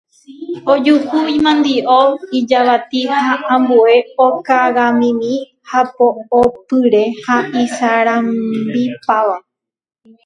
Ojuhu 0.73 1.19
imandi'o, 1.37 1.99
ijavati 2.39 3.01
ha 3.11 3.33
ambue 3.55 3.95
ikogamimi 4.01 5.33
hapo'opyre 5.71 7.03
ha 7.25 7.37
isarambipáva. 7.63 9.37